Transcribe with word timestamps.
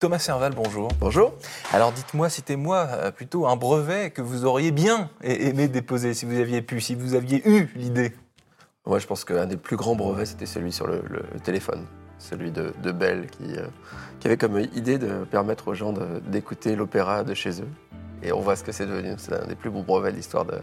Thomas 0.00 0.18
Serval, 0.18 0.54
bonjour. 0.54 0.88
Bonjour. 0.98 1.34
Alors 1.74 1.92
dites-moi, 1.92 2.30
citez-moi 2.30 2.88
euh, 2.88 3.10
plutôt 3.10 3.46
un 3.46 3.56
brevet 3.56 4.08
que 4.10 4.22
vous 4.22 4.46
auriez 4.46 4.70
bien 4.70 5.10
aimé 5.22 5.68
déposer 5.68 6.14
si 6.14 6.24
vous 6.24 6.40
aviez 6.40 6.62
pu, 6.62 6.80
si 6.80 6.94
vous 6.94 7.14
aviez 7.14 7.46
eu 7.46 7.68
l'idée. 7.76 8.14
Moi, 8.86 8.98
je 8.98 9.06
pense 9.06 9.26
qu'un 9.26 9.44
des 9.44 9.58
plus 9.58 9.76
grands 9.76 9.94
brevets, 9.94 10.24
c'était 10.24 10.46
celui 10.46 10.72
sur 10.72 10.86
le, 10.86 11.02
téléphone, 11.44 11.84
celui 12.16 12.50
de, 12.50 12.72
Bell, 12.92 13.26
qui, 13.26 13.54
euh, 13.54 13.66
qui, 14.20 14.28
avait 14.28 14.38
comme 14.38 14.58
idée 14.74 14.96
de 14.96 15.24
permettre 15.24 15.68
aux 15.68 15.74
gens 15.74 15.92
d'écouter 16.24 16.76
l'opéra 16.76 17.22
de 17.22 17.34
chez 17.34 17.60
eux. 17.60 17.68
Et 18.22 18.32
on 18.32 18.40
voit 18.40 18.56
ce 18.56 18.64
que 18.64 18.72
c'est 18.72 18.86
devenu. 18.86 19.16
C'est 19.18 19.34
un 19.34 19.46
des 19.48 19.54
plus 19.54 19.68
beaux 19.68 19.82
brevets 19.82 20.12
de 20.12 20.16
l'histoire 20.16 20.46
de 20.46 20.56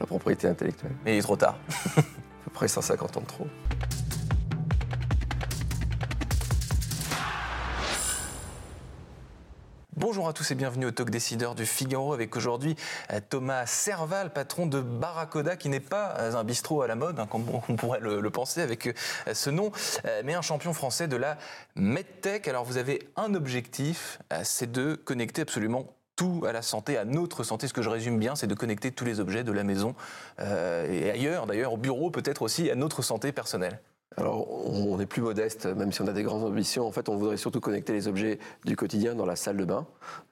la 0.00 0.06
propriété 0.06 0.48
intellectuelle. 0.48 0.96
Mais 1.04 1.14
il 1.14 1.18
est 1.20 1.22
trop 1.22 1.36
tard. 1.36 1.56
à 1.96 2.02
peu 2.02 2.50
près 2.52 2.66
150 2.66 3.18
ans 3.18 3.20
de 3.20 3.26
trop. 3.26 3.46
Bonjour 10.00 10.28
à 10.28 10.32
tous 10.32 10.50
et 10.50 10.54
bienvenue 10.54 10.86
au 10.86 10.92
Talk 10.92 11.10
Décideur 11.10 11.54
du 11.54 11.66
Figaro 11.66 12.14
avec 12.14 12.34
aujourd'hui 12.34 12.74
euh, 13.12 13.20
Thomas 13.28 13.66
Serval, 13.66 14.32
patron 14.32 14.64
de 14.64 14.80
Barracoda, 14.80 15.56
qui 15.56 15.68
n'est 15.68 15.78
pas 15.78 16.14
euh, 16.18 16.36
un 16.36 16.42
bistrot 16.42 16.80
à 16.80 16.86
la 16.86 16.94
mode, 16.94 17.20
hein, 17.20 17.26
comme 17.26 17.44
on 17.68 17.76
pourrait 17.76 18.00
le, 18.00 18.30
penser 18.30 18.62
avec 18.62 18.86
euh, 18.86 18.94
ce 19.34 19.50
nom, 19.50 19.72
mais 20.24 20.32
un 20.32 20.40
champion 20.40 20.72
français 20.72 21.06
de 21.06 21.16
la 21.16 21.36
MedTech. 21.74 22.48
Alors 22.48 22.64
vous 22.64 22.78
avez 22.78 23.10
un 23.16 23.34
objectif, 23.34 24.18
c'est 24.42 24.72
de 24.72 24.94
connecter 24.94 25.42
absolument 25.42 25.94
tout 26.16 26.44
à 26.48 26.52
la 26.52 26.62
santé, 26.62 26.96
à 26.96 27.04
notre 27.04 27.44
santé. 27.44 27.68
Ce 27.68 27.74
que 27.74 27.82
je 27.82 27.90
résume 27.90 28.18
bien, 28.18 28.36
c'est 28.36 28.46
de 28.46 28.54
connecter 28.54 28.92
tous 28.92 29.04
les 29.04 29.20
objets 29.20 29.44
de 29.44 29.52
la 29.52 29.64
maison 29.64 29.94
et 30.38 31.10
ailleurs, 31.10 31.46
d'ailleurs, 31.46 31.74
au 31.74 31.76
bureau, 31.76 32.10
peut-être 32.10 32.40
aussi 32.40 32.70
à 32.70 32.74
notre 32.74 33.02
santé 33.02 33.32
personnelle. 33.32 33.80
Alors, 34.16 34.50
on 34.66 34.98
est 34.98 35.06
plus 35.06 35.22
modeste, 35.22 35.66
même 35.66 35.92
si 35.92 36.02
on 36.02 36.08
a 36.08 36.12
des 36.12 36.24
grandes 36.24 36.42
ambitions. 36.42 36.86
En 36.86 36.90
fait, 36.90 37.08
on 37.08 37.16
voudrait 37.16 37.36
surtout 37.36 37.60
connecter 37.60 37.92
les 37.92 38.08
objets 38.08 38.38
du 38.64 38.74
quotidien 38.74 39.14
dans 39.14 39.24
la 39.24 39.36
salle 39.36 39.56
de 39.56 39.64
bain. 39.64 39.86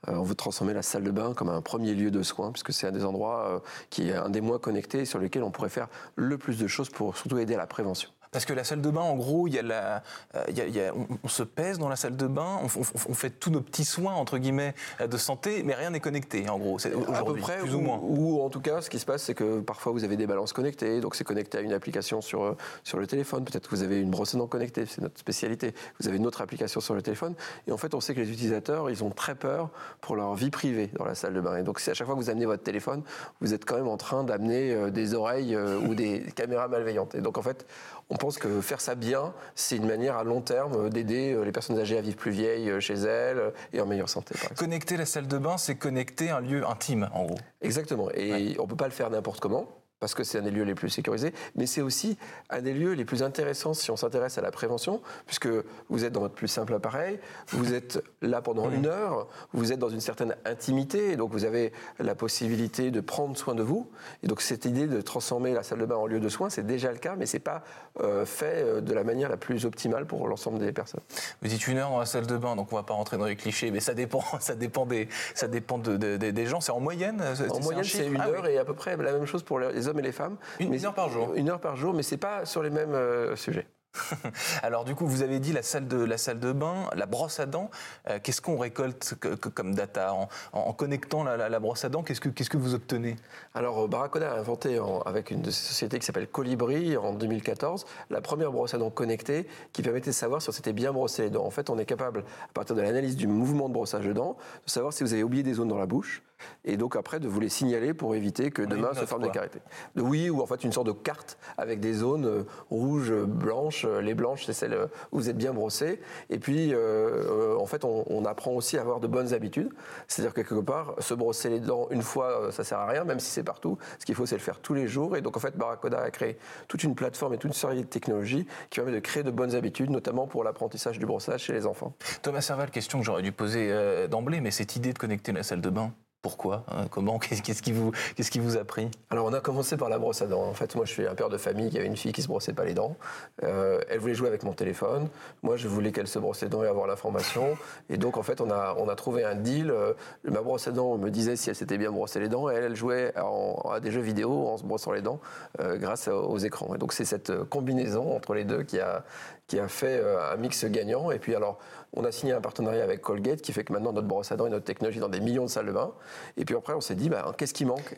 Euh, 0.08 0.16
on 0.16 0.24
veut 0.24 0.34
transformer 0.34 0.74
la 0.74 0.82
salle 0.82 1.04
de 1.04 1.10
bain 1.12 1.32
comme 1.32 1.48
un 1.48 1.62
premier 1.62 1.94
lieu 1.94 2.10
de 2.10 2.22
soins, 2.22 2.50
puisque 2.50 2.72
c'est 2.72 2.88
un 2.88 2.92
des 2.92 3.04
endroits 3.04 3.46
euh, 3.46 3.58
qui 3.88 4.08
est 4.08 4.14
un 4.14 4.30
des 4.30 4.40
moins 4.40 4.58
connectés 4.58 5.04
sur 5.04 5.20
lesquels 5.20 5.44
on 5.44 5.52
pourrait 5.52 5.68
faire 5.68 5.88
le 6.16 6.36
plus 6.38 6.58
de 6.58 6.66
choses 6.66 6.90
pour 6.90 7.16
surtout 7.16 7.38
aider 7.38 7.54
à 7.54 7.58
la 7.58 7.66
prévention. 7.66 8.10
Parce 8.30 8.44
que 8.44 8.52
la 8.52 8.64
salle 8.64 8.80
de 8.80 8.90
bain, 8.90 9.00
en 9.00 9.16
gros, 9.16 9.46
y 9.46 9.58
a 9.58 9.62
la, 9.62 10.02
euh, 10.34 10.90
on, 11.24 11.28
se 11.28 11.42
pèse 11.42 11.78
dans 11.78 11.88
la 11.88 11.96
salle 11.96 12.16
de 12.16 12.26
bain, 12.26 12.60
on, 12.62 13.14
fait 13.14 13.30
tous 13.30 13.50
nos 13.50 13.60
petits 13.60 13.84
soins, 13.84 14.14
entre 14.14 14.38
guillemets, 14.38 14.74
de 15.00 15.16
santé, 15.16 15.62
mais 15.64 15.74
rien 15.74 15.90
n'est 15.90 16.00
connecté, 16.00 16.48
en 16.48 16.58
gros, 16.58 16.78
à 17.14 17.24
peu 17.24 17.34
près, 17.36 17.58
plus 17.58 17.74
ou, 17.74 17.80
moins. 17.80 18.00
Ou 18.02 18.40
en 18.42 18.50
tout 18.50 18.60
cas, 18.60 18.80
ce 18.80 18.90
qui 18.90 18.98
se 18.98 19.06
passe, 19.06 19.22
c'est 19.22 19.34
que 19.34 19.60
parfois 19.60 19.92
vous 19.92 20.04
avez 20.04 20.16
des 20.16 20.26
balances 20.26 20.52
connectées, 20.52 21.00
donc 21.00 21.14
c'est 21.14 21.24
connecté 21.24 21.58
à 21.58 21.60
une 21.60 21.72
application 21.72 22.20
sur, 22.20 22.42
euh, 22.42 22.56
sur 22.84 22.98
le 22.98 23.06
téléphone. 23.06 23.44
Peut-être 23.44 23.68
que 23.68 23.74
vous 23.74 23.82
avez 23.82 24.00
une 24.00 24.10
brosse 24.10 24.34
à 24.34 24.38
dents 24.38 24.46
connectée, 24.46 24.84
c'est 24.86 25.00
notre 25.00 25.18
spécialité. 25.18 25.74
Vous 26.00 26.08
avez 26.08 26.16
une 26.16 26.26
autre 26.26 26.40
application 26.40 26.80
sur 26.80 26.94
le 26.94 27.02
téléphone. 27.02 27.34
Et 27.66 27.72
en 27.72 27.76
fait, 27.76 27.94
on 27.94 28.00
sait 28.00 28.14
que 28.14 28.20
les 28.20 28.30
utilisateurs, 28.30 28.90
ils 28.90 29.02
ont 29.04 29.10
très 29.10 29.34
peur 29.34 29.70
pour 30.00 30.16
leur 30.16 30.34
vie 30.34 30.50
privée 30.50 30.90
dans 30.98 31.04
la 31.04 31.14
salle 31.14 31.34
de 31.34 31.40
bain. 31.40 31.56
Et 31.56 31.62
donc, 31.62 31.80
à 31.86 31.94
chaque 31.94 32.06
fois 32.06 32.14
que 32.16 32.20
vous 32.20 32.30
amenez 32.30 32.46
votre 32.46 32.62
téléphone, 32.62 33.02
vous 33.40 33.54
êtes 33.54 33.64
quand 33.64 33.76
même 33.76 33.88
en 33.88 33.96
train 33.96 34.24
d'amener 34.24 34.72
euh, 34.74 34.90
des 34.90 35.14
oreilles 35.14 35.56
ou 35.56 35.94
des 35.94 36.20
caméras 36.34 36.68
malveillantes. 36.68 37.14
Et 37.14 37.20
donc, 37.20 37.38
en 37.38 37.42
fait, 37.42 37.66
on 38.10 38.16
pense 38.18 38.38
que 38.38 38.60
faire 38.60 38.80
ça 38.80 38.94
bien, 38.94 39.32
c'est 39.54 39.76
une 39.76 39.86
manière 39.86 40.16
à 40.16 40.24
long 40.24 40.40
terme 40.40 40.90
d'aider 40.90 41.32
euh, 41.32 41.44
les 41.44 41.52
personnes 41.52 41.78
âgées 41.78 41.96
à 41.96 42.02
vivre 42.02 42.16
plus 42.16 42.30
vieilles 42.30 42.70
euh, 42.70 42.80
chez 42.80 42.94
elles 42.94 43.38
euh, 43.38 43.50
et 43.72 43.80
en 43.80 43.86
meilleure 43.86 44.08
santé. 44.08 44.34
Connecter 44.56 44.96
la 44.96 45.06
salle 45.06 45.26
de 45.26 45.38
bain, 45.38 45.56
c'est 45.56 45.76
connecter 45.76 46.30
un 46.30 46.40
lieu 46.40 46.66
intime, 46.66 47.08
en 47.14 47.24
gros. 47.24 47.38
Exactement. 47.62 48.10
Et 48.12 48.56
on 48.58 48.64
ne 48.64 48.68
peut 48.68 48.76
pas 48.76 48.86
le 48.86 48.92
faire 48.92 49.10
n'importe 49.10 49.40
comment 49.40 49.66
parce 50.00 50.14
que 50.14 50.24
c'est 50.24 50.38
un 50.38 50.42
des 50.42 50.50
lieux 50.50 50.64
les 50.64 50.74
plus 50.74 50.90
sécurisés, 50.90 51.32
mais 51.54 51.66
c'est 51.66 51.80
aussi 51.80 52.16
un 52.50 52.62
des 52.62 52.72
lieux 52.72 52.92
les 52.92 53.04
plus 53.04 53.22
intéressants 53.22 53.74
si 53.74 53.90
on 53.90 53.96
s'intéresse 53.96 54.38
à 54.38 54.40
la 54.40 54.50
prévention, 54.50 55.00
puisque 55.26 55.48
vous 55.88 56.04
êtes 56.04 56.12
dans 56.12 56.20
votre 56.20 56.34
plus 56.34 56.48
simple 56.48 56.74
appareil, 56.74 57.18
vous 57.48 57.74
êtes 57.74 58.02
là 58.22 58.40
pendant 58.40 58.70
une 58.70 58.86
heure, 58.86 59.28
vous 59.52 59.72
êtes 59.72 59.78
dans 59.78 59.88
une 59.88 60.00
certaine 60.00 60.36
intimité, 60.44 61.16
donc 61.16 61.32
vous 61.32 61.44
avez 61.44 61.72
la 61.98 62.14
possibilité 62.14 62.90
de 62.90 63.00
prendre 63.00 63.36
soin 63.36 63.54
de 63.54 63.62
vous. 63.62 63.90
Et 64.22 64.26
donc 64.26 64.40
cette 64.40 64.64
idée 64.64 64.86
de 64.86 65.00
transformer 65.00 65.52
la 65.52 65.62
salle 65.62 65.78
de 65.78 65.86
bain 65.86 65.96
en 65.96 66.06
lieu 66.06 66.20
de 66.20 66.28
soins, 66.28 66.50
c'est 66.50 66.66
déjà 66.66 66.92
le 66.92 66.98
cas, 66.98 67.16
mais 67.16 67.26
c'est 67.26 67.38
pas 67.38 67.64
euh, 68.00 68.24
fait 68.24 68.62
euh, 68.62 68.80
de 68.80 68.92
la 68.92 69.04
manière 69.04 69.28
la 69.28 69.36
plus 69.36 69.66
optimale 69.66 70.06
pour 70.06 70.28
l'ensemble 70.28 70.58
des 70.58 70.72
personnes. 70.72 71.00
Vous 71.42 71.48
dites 71.48 71.66
une 71.66 71.78
heure 71.78 71.90
dans 71.90 71.98
la 71.98 72.06
salle 72.06 72.26
de 72.26 72.36
bain, 72.36 72.54
donc 72.56 72.72
on 72.72 72.76
va 72.76 72.82
pas 72.82 72.94
rentrer 72.94 73.18
dans 73.18 73.26
les 73.26 73.36
clichés, 73.36 73.70
mais 73.70 73.80
ça 73.80 73.94
dépend, 73.94 74.22
ça 74.40 74.54
dépend 74.54 74.86
des, 74.86 75.08
ça 75.34 75.48
dépend 75.48 75.78
des 75.78 76.46
gens. 76.46 76.60
C'est 76.60 76.72
en 76.72 76.80
moyenne. 76.80 77.22
En 77.50 77.60
moyenne, 77.60 77.84
c'est 77.84 78.06
une 78.06 78.20
ah 78.20 78.28
heure 78.28 78.46
et 78.46 78.58
à 78.58 78.64
peu 78.64 78.74
près 78.74 78.96
la 78.96 79.12
même 79.12 79.26
chose 79.26 79.42
pour 79.42 79.58
les 79.58 79.87
hommes 79.88 79.98
et 79.98 80.02
les 80.02 80.12
femmes. 80.12 80.36
Une, 80.60 80.84
heure 80.84 80.94
par 80.94 81.08
jour. 81.08 81.34
Une 81.34 81.50
heure 81.50 81.60
par 81.60 81.76
jour, 81.76 81.94
mais 81.94 82.02
c'est 82.02 82.16
pas 82.16 82.44
sur 82.44 82.62
les 82.62 82.70
mêmes 82.70 82.94
euh, 82.94 83.36
sujets. 83.36 83.66
Alors 84.62 84.84
du 84.84 84.94
coup, 84.94 85.06
vous 85.06 85.22
avez 85.22 85.40
dit 85.40 85.52
la 85.52 85.62
salle 85.62 85.88
de, 85.88 85.96
la 85.96 86.18
salle 86.18 86.40
de 86.40 86.52
bain, 86.52 86.88
la 86.94 87.06
brosse 87.06 87.40
à 87.40 87.46
dents. 87.46 87.70
Euh, 88.08 88.18
qu'est-ce 88.22 88.40
qu'on 88.40 88.58
récolte 88.58 89.14
comme 89.54 89.74
data 89.74 90.14
en, 90.52 90.72
connectant 90.72 91.24
la, 91.24 91.60
brosse 91.60 91.84
à 91.84 91.88
dents 91.88 92.02
Qu'est-ce 92.02 92.20
que, 92.20 92.28
qu'est-ce 92.28 92.50
que 92.50 92.56
vous 92.56 92.74
obtenez? 92.74 93.16
Alors 93.54 93.84
euh, 93.84 93.88
Barracoda 93.88 94.32
a 94.32 94.38
inventé 94.38 94.80
avec 95.06 95.30
une 95.30 95.44
sociétés 95.50 95.98
qui 95.98 96.06
s'appelle 96.06 96.28
Colibri 96.28 96.96
en 96.96 97.14
2014 97.14 97.86
la 98.10 98.20
première 98.20 98.52
brosse 98.52 98.74
à 98.74 98.78
dents 98.78 98.90
connectée 98.90 99.46
qui 99.72 99.82
permettait 99.82 100.10
de 100.10 100.14
savoir 100.14 100.42
si 100.42 100.48
on 100.48 100.52
s'était 100.52 100.72
bien 100.72 100.92
brossé 100.92 101.22
les 101.22 101.30
dents. 101.30 101.44
En 101.44 101.50
fait, 101.50 101.70
on 101.70 101.78
est 101.78 101.86
capable, 101.86 102.24
à 102.44 102.52
partir 102.52 102.76
de 102.76 102.82
l'analyse 102.82 103.16
du 103.16 103.26
mouvement 103.26 103.68
de 103.68 103.74
brossage 103.74 104.04
de 104.04 104.12
dents, 104.12 104.36
de 104.66 104.70
savoir 104.70 104.92
si 104.92 105.02
vous 105.02 105.12
avez 105.12 105.22
oublié 105.22 105.42
des 105.42 105.54
zones 105.54 105.68
dans 105.68 105.78
la 105.78 105.86
bouche 105.86 106.22
et 106.64 106.76
donc 106.76 106.96
après 106.96 107.20
de 107.20 107.28
vous 107.28 107.40
les 107.40 107.48
signaler 107.48 107.94
pour 107.94 108.14
éviter 108.14 108.50
que 108.50 108.62
demain 108.62 108.94
se 108.94 109.06
forme 109.06 109.22
des 109.22 109.30
carentés. 109.30 109.60
Oui, 109.96 110.30
ou 110.30 110.40
en 110.40 110.46
fait 110.46 110.64
une 110.64 110.72
sorte 110.72 110.86
de 110.86 110.92
carte 110.92 111.38
avec 111.56 111.80
des 111.80 111.92
zones 111.92 112.26
euh, 112.26 112.42
rouges, 112.70 113.12
blanches. 113.12 113.84
Euh, 113.84 114.00
les 114.00 114.14
blanches, 114.14 114.44
c'est 114.46 114.52
celles 114.52 114.76
où 115.12 115.18
vous 115.18 115.28
êtes 115.28 115.36
bien 115.36 115.52
brossé. 115.52 116.00
Et 116.30 116.38
puis, 116.38 116.70
euh, 116.72 117.56
en 117.56 117.66
fait, 117.66 117.84
on, 117.84 118.24
apprend 118.24 118.50
aussi 118.50 118.76
à 118.76 118.82
avoir 118.82 119.00
de 119.00 119.06
bonnes 119.06 119.32
habitudes. 119.32 119.70
C'est-à-dire 120.06 120.34
que 120.34 120.42
quelque 120.42 120.60
part, 120.60 120.94
se 120.98 121.14
brosser 121.14 121.48
les 121.48 121.60
dents 121.60 121.86
une 121.90 122.02
fois, 122.02 122.52
ça 122.52 122.62
sert 122.62 122.78
à 122.78 122.86
rien, 122.86 123.04
même 123.04 123.20
si 123.20 123.30
c'est 123.30 123.42
partout. 123.42 123.78
Ce 123.98 124.04
qu'il 124.04 124.14
faut, 124.14 124.26
c'est 124.26 124.34
le 124.34 124.42
faire 124.42 124.58
tous 124.60 124.74
les 124.74 124.86
jours. 124.86 125.16
Et 125.16 125.22
donc, 125.22 125.36
en 125.36 125.40
fait, 125.40 125.56
Barracoda 125.56 126.00
a 126.00 126.10
créé 126.10 126.36
toute 126.66 126.84
une 126.84 126.94
plateforme 126.94 127.34
et 127.34 127.38
toute 127.38 127.50
une 127.50 127.54
série 127.54 127.82
de 127.82 127.86
technologies 127.86 128.46
qui 128.68 128.80
permet 128.80 128.92
de 128.92 129.00
créer 129.00 129.22
de 129.22 129.30
bonnes 129.30 129.54
habitudes, 129.54 129.88
notamment 129.88 130.26
pour 130.26 130.44
l'apprentissage 130.44 130.98
du 130.98 131.06
brossage 131.06 131.44
chez 131.44 131.54
les 131.54 131.66
enfants. 131.66 131.94
Thomas 132.22 132.42
Serval, 132.42 132.70
question 132.70 132.98
que 132.98 133.04
j'aurais 133.06 133.22
dû 133.22 133.32
poser 133.32 134.08
d'emblée, 134.08 134.40
mais 134.40 134.50
cette 134.50 134.76
idée 134.76 134.92
de 134.92 134.98
connecter 134.98 135.32
la 135.32 135.42
salle 135.42 135.62
de 135.62 135.70
bain 135.70 135.92
pourquoi 136.20 136.64
hein, 136.68 136.86
Comment 136.90 137.18
Qu'est-ce 137.20 137.62
qui, 137.62 137.72
vous, 137.72 138.56
a 138.56 138.64
pris? 138.64 138.90
Alors, 139.10 139.26
on 139.26 139.32
a 139.32 139.40
commencé 139.40 139.76
par 139.76 139.88
la 139.88 139.98
brosse 139.98 140.20
à 140.20 140.26
dents. 140.26 140.44
En 140.44 140.54
fait, 140.54 140.74
moi, 140.74 140.84
je 140.84 140.92
suis 140.92 141.06
un 141.06 141.14
père 141.14 141.28
de 141.28 141.38
famille 141.38 141.70
qui 141.70 141.78
avait 141.78 141.86
une 141.86 141.96
fille 141.96 142.12
qui 142.12 142.22
se 142.22 142.28
brossait 142.28 142.52
pas 142.52 142.64
les 142.64 142.74
dents. 142.74 142.96
Euh, 143.44 143.80
elle 143.88 144.00
voulait 144.00 144.14
jouer 144.14 144.28
avec 144.28 144.42
mon 144.42 144.52
téléphone. 144.52 145.08
Moi, 145.42 145.56
je 145.56 145.68
voulais 145.68 145.92
qu'elle 145.92 146.08
se 146.08 146.18
brosse 146.18 146.42
les 146.42 146.48
dents 146.48 146.64
et 146.64 146.66
avoir 146.66 146.86
l'information. 146.86 147.56
Et 147.88 147.98
donc, 147.98 148.16
en 148.16 148.22
fait, 148.22 148.40
on 148.40 148.50
a, 148.50 148.94
trouvé 148.96 149.24
un 149.24 149.36
deal. 149.36 149.70
Euh, 149.70 149.92
ma 150.24 150.40
brosse 150.40 150.66
à 150.66 150.72
dents 150.72 150.98
me 150.98 151.10
disait 151.10 151.36
si 151.36 151.50
elle 151.50 151.56
s'était 151.56 151.78
bien 151.78 151.92
brossée 151.92 152.18
les 152.18 152.28
dents. 152.28 152.50
Et 152.50 152.54
elle, 152.54 152.64
elle 152.64 152.76
jouait 152.76 153.14
à 153.14 153.80
des 153.80 153.92
jeux 153.92 154.00
vidéo 154.00 154.48
en 154.48 154.56
se 154.56 154.64
brossant 154.64 154.92
les 154.92 155.02
dents 155.02 155.20
euh, 155.60 155.76
grâce 155.76 156.08
aux 156.08 156.38
écrans. 156.38 156.74
Et 156.74 156.78
donc, 156.78 156.92
c'est 156.92 157.04
cette 157.04 157.44
combinaison 157.44 158.16
entre 158.16 158.34
les 158.34 158.44
deux 158.44 158.64
qui 158.64 158.80
a, 158.80 159.04
qui 159.46 159.60
a 159.60 159.68
fait 159.68 160.02
un 160.32 160.36
mix 160.36 160.64
gagnant. 160.64 161.12
Et 161.12 161.20
puis 161.20 161.36
alors, 161.36 161.58
on 161.94 162.04
a 162.04 162.12
signé 162.12 162.32
un 162.32 162.40
partenariat 162.40 162.84
avec 162.84 163.00
Colgate 163.00 163.40
qui 163.40 163.52
fait 163.52 163.64
que 163.64 163.72
maintenant 163.72 163.92
notre 163.92 164.06
brosse 164.06 164.30
à 164.30 164.36
dents 164.36 164.46
et 164.46 164.50
notre 164.50 164.64
technologie 164.64 165.00
dans 165.00 165.08
des 165.08 165.20
millions 165.20 165.44
de 165.44 165.50
salles 165.50 165.66
de 165.66 165.72
bain. 165.72 165.92
Et 166.36 166.44
puis 166.44 166.54
après, 166.54 166.74
on 166.74 166.80
s'est 166.80 166.94
dit, 166.94 167.08
bah, 167.08 167.34
qu'est-ce 167.36 167.54
qui 167.54 167.64
manque? 167.64 167.96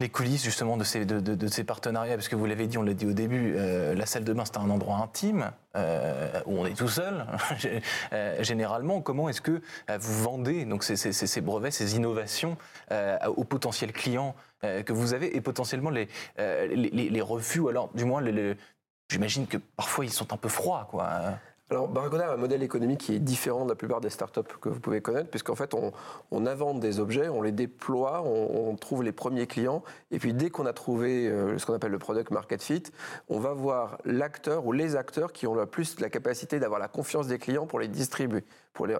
Les 0.00 0.08
coulisses 0.08 0.42
justement 0.42 0.76
de 0.76 0.82
ces, 0.82 1.64
partenariats, 1.64 2.16
parce 2.16 2.26
que 2.26 2.34
vous 2.34 2.46
l'avez 2.46 2.66
dit, 2.66 2.76
on 2.76 2.82
l'a 2.82 2.94
dit 2.94 3.06
au 3.06 3.12
début, 3.12 3.54
euh, 3.56 3.94
la 3.94 4.04
salle 4.04 4.24
de 4.24 4.32
bain 4.32 4.44
c'est 4.44 4.56
un 4.56 4.68
endroit 4.68 4.96
intime 4.96 5.52
euh, 5.76 6.40
où 6.46 6.58
on 6.58 6.66
est 6.66 6.76
tout 6.76 6.88
seul. 6.88 7.24
généralement, 8.40 9.00
comment 9.00 9.28
est-ce 9.28 9.40
que 9.40 9.62
vous 10.00 10.22
vendez 10.24 10.64
donc 10.64 10.82
ces, 10.82 11.40
brevets, 11.40 11.70
ces 11.70 11.94
innovations 11.94 12.56
aux 12.90 13.44
potentiels 13.44 13.92
clients 13.92 14.34
que 14.62 14.92
vous 14.92 15.14
avez 15.14 15.36
et 15.36 15.40
potentiellement 15.40 15.90
les, 15.90 16.08
refus, 17.20 17.60
ou 17.60 17.68
alors 17.68 17.90
du 17.94 18.04
moins 18.04 18.22
J'imagine 19.08 19.46
que 19.46 19.58
parfois 19.76 20.06
ils 20.06 20.10
sont 20.10 20.32
un 20.32 20.38
peu 20.38 20.48
froids, 20.48 20.88
quoi. 20.90 21.38
Alors, 21.72 21.88
Barracuda 21.88 22.28
a 22.28 22.34
un 22.34 22.36
modèle 22.36 22.62
économique 22.62 23.00
qui 23.00 23.14
est 23.14 23.18
différent 23.18 23.64
de 23.64 23.70
la 23.70 23.74
plupart 23.74 24.02
des 24.02 24.10
startups 24.10 24.42
que 24.60 24.68
vous 24.68 24.78
pouvez 24.78 25.00
connaître, 25.00 25.30
puisqu'en 25.30 25.54
fait, 25.54 25.72
on, 25.72 26.46
invente 26.46 26.80
des 26.80 27.00
objets, 27.00 27.30
on 27.30 27.40
les 27.40 27.50
déploie, 27.50 28.22
on, 28.26 28.76
trouve 28.76 29.02
les 29.02 29.10
premiers 29.10 29.46
clients, 29.46 29.82
et 30.10 30.18
puis 30.18 30.34
dès 30.34 30.50
qu'on 30.50 30.66
a 30.66 30.74
trouvé 30.74 31.28
euh, 31.28 31.56
ce 31.56 31.64
qu'on 31.64 31.72
appelle 31.72 31.92
le 31.92 31.98
product 31.98 32.30
market 32.30 32.62
fit, 32.62 32.82
on 33.30 33.38
va 33.38 33.54
voir 33.54 33.96
l'acteur 34.04 34.66
ou 34.66 34.72
les 34.72 34.96
acteurs 34.96 35.32
qui 35.32 35.46
ont 35.46 35.54
le 35.54 35.64
plus 35.64 35.98
la 35.98 36.10
capacité 36.10 36.60
d'avoir 36.60 36.78
la 36.78 36.88
confiance 36.88 37.26
des 37.26 37.38
clients 37.38 37.66
pour 37.66 37.80
les 37.80 37.88
distribuer. 37.88 38.44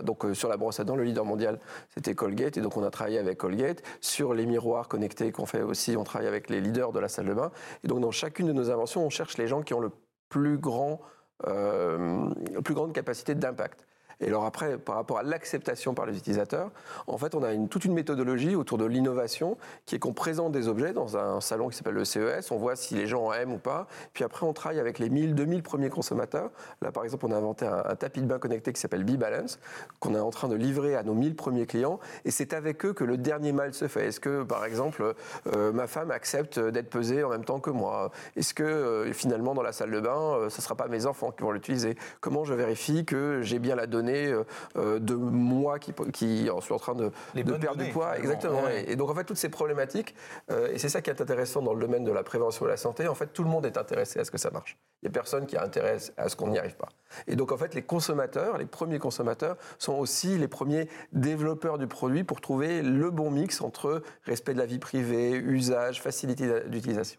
Donc, 0.02 0.25
euh, 0.25 0.32
sur 0.32 0.49
la 0.49 0.56
brosse 0.56 0.81
à 0.81 0.85
dents, 0.85 0.96
le 0.96 1.05
leader 1.05 1.26
mondial, 1.26 1.61
c'était 1.93 2.14
Colgate, 2.14 2.56
et 2.56 2.62
donc 2.62 2.79
on 2.79 2.85
a 2.85 2.91
travaillé 2.91 3.19
avec 3.19 3.37
Colgate. 3.37 3.82
Sur 4.00 4.32
les 4.32 4.46
miroirs 4.46 4.88
connectés 4.88 5.31
qu'on 5.31 5.44
fait 5.44 5.61
aussi, 5.61 5.94
on 5.99 6.05
travaille 6.05 6.29
avec 6.29 6.49
les 6.49 6.62
leaders 6.62 6.93
de 6.93 7.00
la 7.00 7.08
salle 7.11 7.26
de 7.26 7.35
bain. 7.35 7.50
Et 7.85 7.88
donc, 7.88 8.00
dans 8.00 8.12
chacune 8.12 8.46
de 8.46 8.55
nos 8.55 8.70
inventions, 8.70 9.05
on 9.05 9.11
cherche 9.11 9.37
les 9.37 9.46
gens 9.46 9.61
qui 9.61 9.75
ont 9.75 9.81
le 9.81 9.91
plus 10.31 10.56
grand, 10.56 11.02
euh, 11.46 12.31
plus 12.62 12.75
grande 12.75 12.93
capacité 12.93 13.34
d'impact. 13.34 13.87
Et 14.22 14.28
alors 14.28 14.44
après, 14.44 14.78
par 14.78 14.94
rapport 14.94 15.19
à 15.19 15.22
l'acceptation 15.22 15.94
par 15.94 16.06
les 16.06 16.16
utilisateurs, 16.16 16.70
en 17.06 17.19
fait, 17.19 17.34
on 17.34 17.42
a 17.42 17.52
toute 17.69 17.84
une 17.84 17.94
méthodologie 17.94 18.54
autour 18.54 18.78
de 18.78 18.84
l'innovation 18.84 19.56
qui 19.84 19.96
est 19.96 19.98
qu'on 19.98 20.12
présente 20.12 20.52
des 20.52 20.69
objets 20.69 20.92
dans 20.92 21.16
un 21.16 21.40
salon 21.40 21.69
qui 21.69 21.76
s'appelle 21.76 21.94
le 21.94 22.04
CES, 22.04 22.50
on 22.50 22.56
voit 22.56 22.76
si 22.76 22.94
les 22.94 23.06
gens 23.06 23.32
aiment 23.32 23.54
ou 23.54 23.58
pas, 23.58 23.86
puis 24.14 24.24
après 24.24 24.46
on 24.46 24.52
travaille 24.52 24.80
avec 24.80 24.98
les 24.98 25.10
1000, 25.10 25.34
2000 25.34 25.62
premiers 25.62 25.90
consommateurs. 25.90 26.50
Là, 26.80 26.92
par 26.92 27.04
exemple, 27.04 27.26
on 27.26 27.32
a 27.32 27.36
inventé 27.36 27.66
un, 27.66 27.94
tapis 27.96 28.20
de 28.20 28.26
bain 28.26 28.38
connecté 28.38 28.72
qui 28.72 28.80
s'appelle 28.80 29.04
B-Balance, 29.04 29.58
qu'on 30.00 30.14
est 30.14 30.20
en 30.20 30.30
train 30.30 30.48
de 30.48 30.54
livrer 30.54 30.94
à 30.96 31.02
nos 31.02 31.14
1000 31.14 31.34
premiers 31.34 31.66
clients, 31.66 31.98
et 32.24 32.30
c'est 32.30 32.52
avec 32.52 32.84
eux 32.84 32.92
que 32.92 33.04
le 33.04 33.16
dernier 33.16 33.52
mal 33.52 33.74
se 33.74 33.88
fait. 33.88 34.06
Est-ce 34.06 34.20
que, 34.20 34.42
par 34.42 34.64
exemple, 34.64 35.14
euh, 35.54 35.72
ma 35.72 35.86
femme 35.86 36.10
accepte 36.10 36.58
d'être 36.58 36.90
pesée 36.90 37.24
en 37.24 37.30
même 37.30 37.44
temps 37.44 37.60
que 37.60 37.70
moi? 37.70 38.10
Est-ce 38.36 38.54
que, 38.54 38.62
euh, 38.62 39.12
finalement, 39.12 39.54
dans 39.54 39.62
la 39.62 39.72
salle 39.72 39.90
de 39.90 40.00
bain, 40.00 40.36
euh, 40.36 40.50
ce 40.50 40.58
ne 40.58 40.62
sera 40.62 40.74
pas 40.74 40.88
mes 40.88 41.06
enfants 41.06 41.30
qui 41.32 41.42
vont 41.42 41.50
l'utiliser? 41.50 41.96
Comment 42.20 42.44
je 42.44 42.54
vérifie 42.54 43.04
que 43.04 43.40
j'ai 43.42 43.58
bien 43.58 43.74
la 43.74 43.86
donnée 43.86 44.12
de 44.14 45.14
moi 45.14 45.79
qui, 45.79 45.93
qui 46.12 46.49
suis 46.61 46.75
en 46.75 46.79
train 46.79 46.94
de, 46.94 47.11
de 47.35 47.56
perdre 47.56 47.82
du 47.82 47.91
poids 47.91 48.19
Exactement. 48.19 48.62
Et, 48.69 48.97
donc, 48.97 49.11
en 49.11 49.14
fait, 49.14 49.25
toutes 49.25 49.37
ces 49.37 49.49
problématiques, 49.49 50.14
et 50.50 50.79
c'est 50.79 50.88
ça 50.88 51.00
qui 51.00 51.11
est 51.11 51.20
intéressant 51.20 51.62
dans 51.62 51.75
le 51.75 51.81
domaine 51.81 52.05
de 52.05 52.12
la 52.12 52.23
prévention 52.23 52.67
et 52.67 52.69
la 52.69 52.76
santé, 52.76 53.09
en 53.09 53.14
fait, 53.14 53.29
tout 53.29 53.44
le 53.44 53.50
monde 53.50 53.67
est 53.67 53.76
intéressé 53.76 54.20
à 54.20 54.25
ce 54.25 54.31
que 54.31 54.38
ça 54.38 54.50
marche. 54.50 54.76
Il 55.03 55.06
n'y 55.06 55.09
a 55.09 55.12
personne 55.12 55.47
qui 55.47 55.56
a 55.56 55.64
intérêt 55.64 55.99
à 56.17 56.29
ce 56.29 56.37
qu'on 56.37 56.49
n'y 56.49 56.59
arrive 56.59 56.76
pas. 56.76 56.88
Et 57.26 57.37
donc, 57.37 57.53
en 57.53 57.56
fait, 57.56 57.75
les 57.75 57.82
consommateurs, 57.82 58.59
les 58.59 58.67
premiers 58.67 58.99
consommateurs, 58.99 59.56
sont 59.79 59.94
aussi 59.94 60.38
les 60.38 60.49
premiers 60.49 60.88
développeurs 61.12 61.79
du 61.79 61.87
produit 61.87 62.25
pour 62.25 62.41
trouver 62.41 62.82
le 62.82 63.11
bon 63.11 63.31
mix 63.31 63.61
entre 63.61 64.03
respect 64.25 64.55
de 64.55 64.58
la 64.58 64.67
vie 64.67 64.79
privée, 64.79 65.32
usage, 65.32 66.00
facilité 66.00 66.69
d'utilisation. 66.69 67.19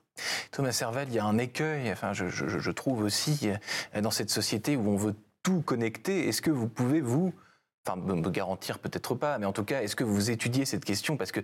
Thomas 0.51 0.71
Serval, 0.71 1.07
il 1.09 1.15
y 1.15 1.19
a 1.19 1.25
un 1.25 1.37
écueil, 1.37 1.91
enfin, 1.91 2.13
je, 2.13 2.71
trouve 2.71 3.03
aussi, 3.03 3.49
euh, 3.95 4.01
dans 4.01 4.11
cette 4.11 4.29
société 4.29 4.75
où 4.75 4.87
on 4.89 4.95
veut 4.95 5.15
tout 5.43 5.61
connecter. 5.61 6.27
Est-ce 6.27 6.41
que 6.41 6.51
vous 6.51 6.67
pouvez, 6.67 7.01
vous, 7.01 7.33
enfin 7.85 7.99
me 7.99 8.29
garantir 8.29 8.79
peut-être 8.79 9.15
pas, 9.15 9.37
mais 9.37 9.45
en 9.45 9.53
tout 9.53 9.65
cas, 9.65 9.81
est-ce 9.81 9.95
que 9.95 10.03
vous 10.03 10.31
étudiez 10.31 10.65
cette 10.65 10.85
question 10.85 11.17
Parce 11.17 11.31
que 11.31 11.41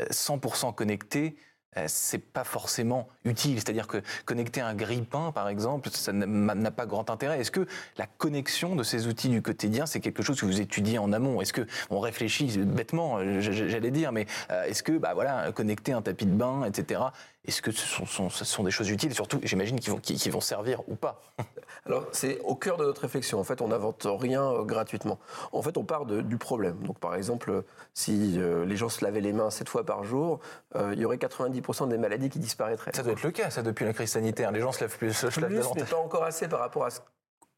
100% 0.00 0.68
euh, 0.68 0.72
connecté, 0.72 1.36
euh, 1.78 1.84
c'est 1.86 2.18
pas 2.18 2.44
forcément 2.44 3.08
utile. 3.24 3.58
C'est-à-dire 3.58 3.86
que 3.86 4.02
connecter 4.26 4.60
un 4.60 4.74
grille-pain, 4.74 5.32
par 5.32 5.48
exemple, 5.48 5.88
ça 5.90 6.12
n'a 6.12 6.70
pas 6.70 6.86
grand 6.86 7.08
intérêt. 7.08 7.40
Est-ce 7.40 7.50
que 7.50 7.66
la 7.96 8.06
connexion 8.06 8.76
de 8.76 8.82
ces 8.82 9.06
outils 9.06 9.30
du 9.30 9.40
quotidien, 9.40 9.86
c'est 9.86 10.00
quelque 10.00 10.22
chose 10.22 10.38
que 10.40 10.46
vous 10.46 10.60
étudiez 10.60 10.98
en 10.98 11.12
amont? 11.12 11.40
Est-ce 11.40 11.52
que 11.52 11.66
on 11.88 12.00
réfléchit 12.00 12.58
bêtement, 12.58 13.18
j'allais 13.40 13.90
dire, 13.90 14.12
mais 14.12 14.26
euh, 14.50 14.64
est-ce 14.64 14.82
que, 14.82 14.98
bah 14.98 15.14
voilà, 15.14 15.50
connecter 15.52 15.92
un 15.92 16.02
tapis 16.02 16.26
de 16.26 16.34
bain, 16.34 16.64
etc. 16.64 17.00
Est-ce 17.44 17.60
que 17.60 17.72
ce 17.72 17.84
sont, 18.06 18.62
des 18.62 18.70
choses 18.70 18.88
utiles 18.88 19.12
Surtout, 19.12 19.40
j'imagine 19.42 19.80
qu'ils 19.80 19.92
vont, 19.92 20.00
vont 20.30 20.40
servir 20.40 20.80
ou 20.88 20.94
pas. 20.94 21.20
Alors, 21.86 22.06
c'est 22.12 22.38
au 22.42 22.54
cœur 22.54 22.76
de 22.76 22.84
notre 22.84 23.02
réflexion. 23.02 23.40
En 23.40 23.44
fait, 23.44 23.60
on 23.60 23.68
n'invente 23.68 24.06
rien 24.08 24.44
euh, 24.44 24.62
gratuitement. 24.62 25.18
En 25.50 25.60
fait, 25.60 25.76
on 25.76 25.82
part 25.82 26.06
du 26.06 26.36
problème. 26.36 26.78
Donc, 26.84 27.00
par 27.00 27.16
exemple, 27.16 27.64
si 27.94 28.38
euh, 28.38 28.64
les 28.64 28.76
gens 28.76 28.88
se 28.88 29.04
lavaient 29.04 29.20
les 29.20 29.32
mains 29.32 29.50
sept 29.50 29.68
fois 29.68 29.84
par 29.84 30.04
jour, 30.04 30.38
euh, 30.76 30.92
il 30.94 31.00
y 31.00 31.04
aurait 31.04 31.16
90% 31.16 31.88
des 31.88 31.98
maladies 31.98 32.30
qui 32.30 32.38
disparaîtraient. 32.38 32.92
Ça 32.94 33.02
doit 33.02 33.12
être 33.12 33.24
le 33.24 33.32
cas, 33.32 33.50
ça, 33.50 33.62
depuis 33.62 33.84
la 33.84 33.92
crise 33.92 34.12
sanitaire. 34.12 34.52
Les 34.52 34.60
gens 34.60 34.70
se 34.70 34.80
lavent 34.80 34.96
plus, 34.96 35.12
se 35.12 35.40
lavent 35.40 35.72
plus, 35.72 35.84
pas 35.84 35.96
encore 35.96 36.22
assez 36.22 36.46
par 36.46 36.60
rapport 36.60 36.84
à 36.84 36.90
ce 36.90 37.00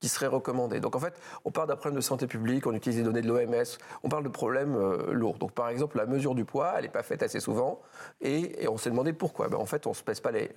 qui 0.05 0.11
serait 0.11 0.27
recommandé. 0.27 0.81
Donc 0.81 0.97
en 0.97 1.01
fait, 1.01 1.15
on 1.47 1.51
parle 1.51 1.67
d'un 1.67 1.77
problème 1.77 1.97
de 1.97 2.03
santé 2.03 2.27
publique, 2.27 2.67
on 2.67 2.75
utilise 2.75 2.99
les 2.99 3.05
données 3.05 3.23
de 3.23 3.27
l'OMS, 3.27 3.65
on 4.03 4.11
parle 4.11 4.23
de 4.23 4.29
problèmes 4.29 4.77
euh, 4.77 5.15
lourds. 5.15 5.39
Donc 5.39 5.53
par 5.53 5.71
exemple, 5.71 5.97
la 5.97 6.05
mesure 6.05 6.35
du 6.35 6.45
poids, 6.45 6.75
elle 6.77 6.83
n'est 6.83 6.91
pas 6.91 7.03
faite 7.03 7.23
assez 7.23 7.41
souvent, 7.41 7.81
et, 8.21 8.69
on 8.69 8.77
s'est 8.77 8.91
demandé 8.91 9.15
pourquoi. 9.15 9.49
Ben, 9.49 9.57
en 9.57 9.65
fait, 9.65 9.87
on 9.87 9.91
ne 9.91 9.95
se 9.95 10.03
pèse 10.03 10.21
pas 10.21 10.31
les, 10.31 10.51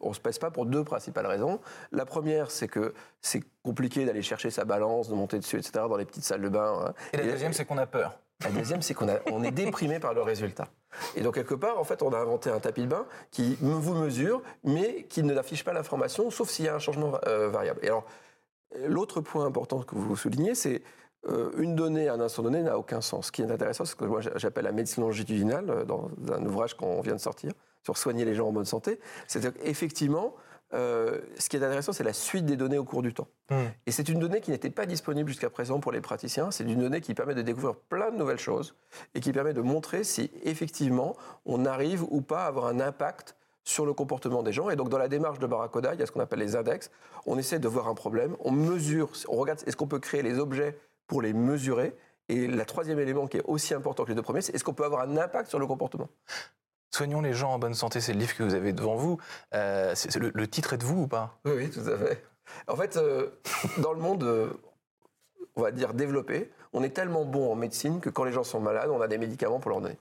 on 0.00 0.12
se 0.12 0.18
pèse 0.18 0.38
pas 0.38 0.50
pour 0.50 0.66
deux 0.66 0.82
principales 0.82 1.26
raisons. 1.26 1.60
La 1.92 2.04
première, 2.04 2.50
c'est 2.50 2.66
que 2.66 2.92
c'est 3.20 3.44
compliqué 3.62 4.04
d'aller 4.04 4.22
chercher 4.22 4.50
sa 4.50 4.64
balance, 4.64 5.08
de 5.08 5.14
monter 5.14 5.38
dessus, 5.38 5.58
etc. 5.58 5.84
dans 5.88 5.96
les 5.96 6.04
petites 6.04 6.24
salles 6.24 6.42
de 6.42 6.48
bain. 6.48 6.86
Hein. 6.86 6.94
Et 7.12 7.18
la 7.18 7.24
deuxième, 7.26 7.52
c'est 7.52 7.64
qu'on 7.64 7.78
a 7.78 7.86
peur. 7.86 8.18
La 8.42 8.50
deuxième, 8.50 8.82
c'est 8.82 8.94
qu'on 8.94 9.06
on 9.30 9.44
est 9.44 9.50
déprimé 9.50 10.00
par 10.00 10.14
le 10.14 10.22
résultat. 10.22 10.68
Et 11.14 11.20
donc, 11.20 11.34
quelque 11.34 11.54
part, 11.54 11.78
en 11.78 11.84
fait, 11.84 12.02
on 12.02 12.12
a 12.12 12.18
inventé 12.18 12.50
un 12.50 12.58
tapis 12.58 12.82
de 12.82 12.86
bain 12.86 13.06
qui 13.30 13.56
vous 13.60 13.94
mesure, 13.94 14.42
mais 14.64 15.04
qui 15.04 15.22
ne 15.22 15.34
n'affiche 15.34 15.62
pas 15.62 15.72
l'information, 15.72 16.30
sauf 16.30 16.48
s'il 16.48 16.64
y 16.64 16.68
a 16.68 16.74
un 16.74 16.78
changement 16.78 17.12
euh, 17.26 17.48
variable. 17.48 17.80
Et 17.82 17.86
alors, 17.86 18.06
L'autre 18.86 19.20
point 19.20 19.44
important 19.46 19.82
que 19.82 19.96
vous 19.96 20.16
soulignez, 20.16 20.54
c'est 20.54 20.82
euh, 21.28 21.50
une 21.58 21.74
donnée 21.74 22.08
à 22.08 22.14
un 22.14 22.20
instant 22.20 22.42
donné 22.42 22.62
n'a 22.62 22.78
aucun 22.78 23.00
sens. 23.00 23.26
Ce 23.26 23.32
qui 23.32 23.42
est 23.42 23.50
intéressant, 23.50 23.84
c'est 23.84 23.92
ce 23.92 23.96
que 23.96 24.04
moi 24.04 24.20
j'appelle 24.36 24.64
la 24.64 24.72
médecine 24.72 25.02
longitudinale, 25.02 25.68
euh, 25.68 25.84
dans 25.84 26.08
un 26.32 26.44
ouvrage 26.46 26.74
qu'on 26.74 27.00
vient 27.00 27.14
de 27.14 27.20
sortir, 27.20 27.52
sur 27.84 27.98
soigner 27.98 28.24
les 28.24 28.34
gens 28.34 28.48
en 28.48 28.52
bonne 28.52 28.64
santé. 28.64 29.00
C'est-à-dire 29.26 29.52
qu'effectivement, 29.60 30.34
euh, 30.72 31.18
ce 31.38 31.48
qui 31.48 31.56
est 31.56 31.64
intéressant, 31.64 31.92
c'est 31.92 32.04
la 32.04 32.12
suite 32.12 32.46
des 32.46 32.56
données 32.56 32.78
au 32.78 32.84
cours 32.84 33.02
du 33.02 33.12
temps. 33.12 33.28
Hmm. 33.50 33.66
Et 33.86 33.90
c'est 33.90 34.08
une 34.08 34.20
donnée 34.20 34.40
qui 34.40 34.50
n'était 34.50 34.70
pas 34.70 34.86
disponible 34.86 35.28
jusqu'à 35.28 35.50
présent 35.50 35.80
pour 35.80 35.92
les 35.92 36.00
praticiens. 36.00 36.50
C'est 36.50 36.64
une 36.64 36.80
donnée 36.80 37.00
qui 37.00 37.12
permet 37.14 37.34
de 37.34 37.42
découvrir 37.42 37.74
plein 37.74 38.10
de 38.10 38.16
nouvelles 38.16 38.38
choses 38.38 38.76
et 39.14 39.20
qui 39.20 39.32
permet 39.32 39.52
de 39.52 39.60
montrer 39.60 40.04
si 40.04 40.30
effectivement 40.44 41.16
on 41.44 41.66
arrive 41.66 42.04
ou 42.04 42.20
pas 42.20 42.44
à 42.44 42.46
avoir 42.46 42.66
un 42.66 42.78
impact 42.78 43.36
sur 43.64 43.86
le 43.86 43.92
comportement 43.92 44.42
des 44.42 44.52
gens. 44.52 44.70
Et 44.70 44.76
donc, 44.76 44.88
dans 44.88 44.98
la 44.98 45.08
démarche 45.08 45.38
de 45.38 45.46
Barracoda, 45.46 45.94
il 45.94 46.00
y 46.00 46.02
a 46.02 46.06
ce 46.06 46.12
qu'on 46.12 46.20
appelle 46.20 46.38
les 46.38 46.56
index. 46.56 46.90
On 47.26 47.38
essaie 47.38 47.58
de 47.58 47.68
voir 47.68 47.88
un 47.88 47.94
problème, 47.94 48.36
on 48.40 48.50
mesure, 48.50 49.10
on 49.28 49.36
regarde 49.36 49.60
est-ce 49.66 49.76
qu'on 49.76 49.86
peut 49.86 49.98
créer 49.98 50.22
les 50.22 50.38
objets 50.38 50.78
pour 51.06 51.22
les 51.22 51.32
mesurer? 51.32 51.94
Et 52.28 52.46
le 52.46 52.64
troisième 52.64 52.98
élément 53.00 53.26
qui 53.26 53.38
est 53.38 53.44
aussi 53.44 53.74
important 53.74 54.04
que 54.04 54.10
les 54.10 54.14
deux 54.14 54.22
premiers, 54.22 54.40
c'est 54.40 54.54
est-ce 54.54 54.64
qu'on 54.64 54.74
peut 54.74 54.84
avoir 54.84 55.02
un 55.02 55.16
impact 55.16 55.48
sur 55.48 55.58
le 55.58 55.66
comportement? 55.66 56.08
Soignons 56.92 57.20
les 57.20 57.32
gens 57.32 57.52
en 57.52 57.58
bonne 57.58 57.74
santé, 57.74 58.00
c'est 58.00 58.12
le 58.12 58.18
livre 58.18 58.34
que 58.34 58.42
vous 58.42 58.54
avez 58.54 58.72
devant 58.72 58.96
vous. 58.96 59.18
Euh, 59.54 59.94
le, 60.16 60.48
titre 60.48 60.72
est 60.72 60.78
de 60.78 60.84
vous 60.84 61.02
ou 61.02 61.06
pas? 61.06 61.38
Oui, 61.44 61.52
oui, 61.56 61.70
tout 61.70 61.88
à 61.88 61.96
fait. 61.96 62.24
En 62.66 62.76
fait, 62.76 62.96
euh, 62.96 63.30
dans 63.78 63.92
le 63.92 64.00
monde, 64.00 64.24
euh, 64.24 64.50
on 65.54 65.62
va 65.62 65.70
dire 65.70 65.94
développé, 65.94 66.50
on 66.72 66.82
est 66.82 66.90
tellement 66.90 67.24
bon 67.24 67.50
en 67.50 67.54
médecine 67.54 68.00
que 68.00 68.10
quand 68.10 68.24
les 68.24 68.32
gens 68.32 68.44
sont 68.44 68.60
malades, 68.60 68.90
on 68.90 69.00
a 69.00 69.08
des 69.08 69.18
médicaments 69.18 69.60
pour 69.60 69.70
leur 69.70 69.80
donner. 69.80 69.98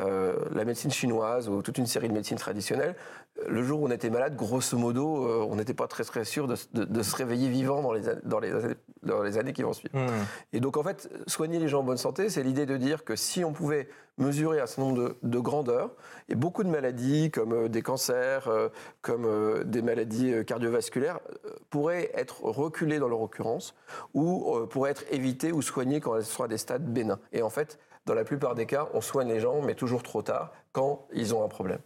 Euh, 0.00 0.34
la 0.52 0.64
médecine 0.64 0.90
chinoise 0.90 1.48
ou 1.48 1.62
toute 1.62 1.78
une 1.78 1.86
série 1.86 2.08
de 2.08 2.12
médecines 2.12 2.36
traditionnelles, 2.36 2.96
le 3.46 3.62
jour 3.62 3.80
où 3.80 3.86
on 3.86 3.90
était 3.92 4.10
malade, 4.10 4.34
grosso 4.34 4.76
modo, 4.76 5.24
euh, 5.24 5.46
on 5.48 5.54
n'était 5.54 5.74
pas 5.74 5.86
très 5.86 6.02
très 6.02 6.24
sûr 6.24 6.48
de, 6.48 6.56
se 7.02 7.16
réveiller 7.16 7.48
vivant 7.48 7.80
dans 7.80 7.92
les, 7.92 8.02
dans 8.24 8.40
les, 8.40 8.52
dans 9.04 9.22
les 9.22 9.38
années 9.38 9.52
qui 9.52 9.62
vont 9.62 9.72
suivre. 9.72 9.96
Hmm. 9.96 10.08
Et 10.52 10.58
donc 10.58 10.76
en 10.76 10.82
fait, 10.82 11.08
soigner 11.28 11.60
les 11.60 11.68
gens 11.68 11.80
en 11.80 11.84
bonne 11.84 11.96
santé, 11.96 12.28
c'est 12.28 12.42
l'idée 12.42 12.66
de 12.66 12.76
dire 12.76 13.04
que 13.04 13.14
si 13.14 13.44
on 13.44 13.52
pouvait 13.52 13.88
mesurer 14.18 14.60
un 14.60 14.66
certain 14.66 14.82
nombre 14.82 15.14
de, 15.22 15.38
grandeurs, 15.38 15.90
et 16.28 16.34
beaucoup 16.34 16.64
de 16.64 16.70
maladies 16.70 17.30
comme 17.30 17.52
euh, 17.52 17.68
des 17.68 17.82
cancers, 17.82 18.50
comme 19.00 19.62
des 19.64 19.82
maladies 19.82 20.44
cardiovasculaires, 20.44 21.20
pourraient 21.70 22.10
être 22.14 22.42
reculées 22.42 22.98
dans 22.98 23.08
leur 23.08 23.20
occurrence, 23.20 23.76
ou 24.12 24.56
pourraient 24.70 24.90
être 24.90 25.04
évitées 25.12 25.52
ou 25.52 25.62
soignées 25.62 26.00
quand 26.00 26.16
elles 26.16 26.24
sont 26.24 26.42
à 26.42 26.48
des 26.48 26.58
stades 26.58 26.84
bénins. 26.84 27.20
Et 27.32 27.42
en 27.42 27.50
fait, 27.50 27.78
dans 28.06 28.14
la 28.14 28.24
plupart 28.24 28.54
des 28.54 28.66
cas, 28.66 28.88
on 28.92 29.00
soigne 29.00 29.28
les 29.28 29.40
gens, 29.40 29.62
mais 29.62 29.74
toujours 29.74 30.02
trop 30.02 30.22
tard, 30.22 30.52
quand 30.72 31.06
ils 31.12 31.34
ont 31.34 31.42
un 31.42 31.48
problème. 31.48 31.78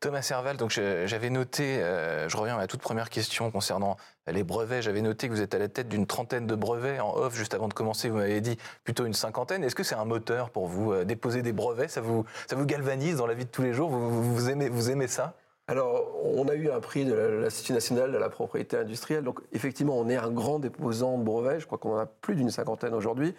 Thomas 0.00 0.22
Serval, 0.22 0.56
donc 0.56 0.70
j'avais 0.70 1.30
noté, 1.30 1.80
euh, 1.82 2.28
je 2.28 2.36
reviens 2.36 2.56
à 2.56 2.58
la 2.58 2.66
toute 2.66 2.80
première 2.80 3.10
question 3.10 3.50
concernant 3.50 3.96
les 4.26 4.42
brevets, 4.42 4.82
j'avais 4.82 5.02
noté 5.02 5.28
que 5.28 5.32
vous 5.32 5.40
êtes 5.40 5.54
à 5.54 5.58
la 5.58 5.68
tête 5.68 5.88
d'une 5.88 6.06
trentaine 6.06 6.46
de 6.46 6.54
brevets 6.56 7.00
en 7.00 7.14
off 7.14 7.36
juste 7.36 7.54
avant 7.54 7.68
de 7.68 7.74
commencer, 7.74 8.08
vous 8.08 8.16
m'avez 8.16 8.40
dit 8.40 8.58
plutôt 8.82 9.06
une 9.06 9.14
cinquantaine. 9.14 9.62
Est-ce 9.62 9.76
que 9.76 9.84
c'est 9.84 9.94
un 9.94 10.04
moteur 10.04 10.50
pour 10.50 10.66
vous, 10.66 10.92
euh, 10.92 11.04
déposer 11.04 11.42
des 11.42 11.52
brevets? 11.52 11.88
Ça 11.88 12.00
vous, 12.00 12.24
ça 12.48 12.56
vous 12.56 12.66
galvanise 12.66 13.16
dans 13.16 13.26
la 13.26 13.34
vie 13.34 13.44
de 13.44 13.50
tous 13.50 13.62
les 13.62 13.72
jours? 13.72 13.90
Vous, 13.90 14.50
aimez, 14.50 14.68
vous 14.68 14.90
aimez 14.90 15.06
ça? 15.06 15.34
Alors, 15.68 16.20
on 16.24 16.48
a 16.48 16.54
eu 16.54 16.70
un 16.70 16.80
prix 16.80 17.04
de 17.04 17.14
l'Institut 17.14 17.72
national 17.72 18.10
de 18.10 18.18
la 18.18 18.28
propriété 18.28 18.76
industrielle. 18.76 19.22
Donc, 19.22 19.40
effectivement, 19.52 19.96
on 19.96 20.08
est 20.08 20.16
un 20.16 20.30
grand 20.30 20.58
déposant 20.58 21.18
de 21.18 21.22
brevets. 21.22 21.60
Je 21.60 21.66
crois 21.66 21.78
qu'on 21.78 21.94
en 21.94 21.98
a 21.98 22.06
plus 22.06 22.34
d'une 22.34 22.50
cinquantaine 22.50 22.94
aujourd'hui. 22.94 23.32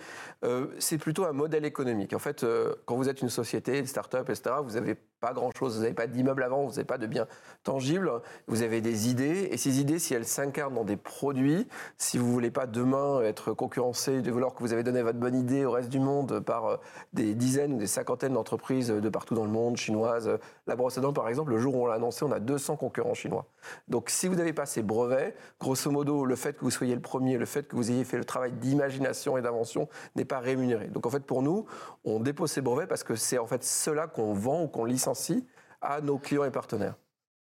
Euh, 0.45 0.67
c'est 0.79 0.97
plutôt 0.97 1.25
un 1.25 1.33
modèle 1.33 1.65
économique. 1.65 2.13
En 2.13 2.19
fait, 2.19 2.43
euh, 2.43 2.75
quand 2.85 2.95
vous 2.95 3.09
êtes 3.09 3.21
une 3.21 3.29
société, 3.29 3.77
une 3.77 3.87
start-up, 3.87 4.29
etc., 4.29 4.55
vous 4.63 4.77
avez 4.77 4.95
pas 5.23 5.31
grand-chose. 5.31 5.77
Vous 5.77 5.83
n'avez 5.83 5.93
pas 5.93 6.05
d'immeuble 6.05 6.43
avant, 6.43 6.65
vous 6.65 6.71
n'avez 6.71 6.83
pas 6.83 6.97
de 6.97 7.07
biens 7.07 7.27
tangibles. 7.63 8.11
Vous 8.47 8.61
avez 8.61 8.81
des 8.81 9.09
idées. 9.09 9.47
Et 9.51 9.57
ces 9.57 9.79
idées, 9.79 9.97
si 9.97 10.13
elles 10.13 10.25
s'incarnent 10.25 10.73
dans 10.73 10.83
des 10.83 10.97
produits, 10.97 11.65
si 11.97 12.17
vous 12.17 12.29
voulez 12.29 12.51
pas 12.51 12.67
demain 12.67 13.21
être 13.21 13.53
concurrencé 13.53 14.21
de 14.21 14.29
vouloir 14.31 14.53
que 14.53 14.59
vous 14.59 14.73
avez 14.73 14.83
donné 14.83 15.01
votre 15.01 15.19
bonne 15.19 15.35
idée 15.35 15.63
au 15.63 15.71
reste 15.71 15.87
du 15.87 16.01
monde 16.01 16.41
par 16.41 16.65
euh, 16.65 16.77
des 17.13 17.35
dizaines 17.35 17.75
ou 17.75 17.77
des 17.77 17.87
cinquantaines 17.87 18.33
d'entreprises 18.33 18.89
de 18.89 19.09
partout 19.09 19.33
dans 19.33 19.45
le 19.45 19.49
monde, 19.49 19.77
chinoises. 19.77 20.29
La 20.67 20.75
brosse 20.75 20.97
à 20.97 21.01
dents, 21.01 21.13
par 21.13 21.29
exemple, 21.29 21.51
le 21.51 21.57
jour 21.57 21.73
où 21.75 21.83
on 21.83 21.85
l'a 21.85 21.95
annoncé, 21.95 22.25
on 22.25 22.31
a 22.33 22.41
200 22.41 22.75
concurrents 22.75 23.13
chinois. 23.13 23.45
Donc, 23.87 24.09
si 24.09 24.27
vous 24.27 24.35
n'avez 24.35 24.51
pas 24.51 24.65
ces 24.65 24.83
brevets, 24.83 25.35
grosso 25.57 25.89
modo, 25.89 26.25
le 26.25 26.35
fait 26.35 26.57
que 26.57 26.65
vous 26.65 26.71
soyez 26.71 26.95
le 26.95 27.01
premier, 27.01 27.37
le 27.37 27.45
fait 27.45 27.65
que 27.65 27.77
vous 27.77 27.91
ayez 27.91 28.03
fait 28.03 28.17
le 28.17 28.25
travail 28.25 28.51
d'imagination 28.51 29.37
et 29.37 29.41
d'invention 29.41 29.87
n'est 30.17 30.25
pas 30.25 30.39
rémunéré. 30.39 30.87
Donc, 30.87 31.05
en 31.05 31.09
fait, 31.09 31.23
pour 31.23 31.43
nous, 31.43 31.65
on 32.03 32.19
dépose 32.19 32.51
ces 32.51 32.61
brevets 32.61 32.87
parce 32.87 33.05
que 33.05 33.15
c'est 33.15 33.37
en 33.37 33.47
fait 33.47 33.63
cela 33.63 34.07
qu'on 34.07 34.33
vend 34.33 34.63
ou 34.63 34.67
qu'on 34.67 34.83
licencie 35.13 35.45
à 35.81 36.01
nos 36.01 36.17
clients 36.17 36.43
et 36.43 36.51
partenaires. 36.51 36.95